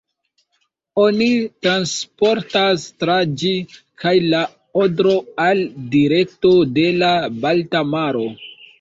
[1.01, 1.27] Oni
[1.65, 3.53] transportas tra ĝi
[4.05, 4.43] kaj la
[4.87, 5.15] Odro
[5.47, 7.15] al direkto de la
[7.47, 8.31] Balta maro.